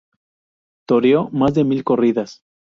[0.87, 2.41] Toreó más de mil corridas.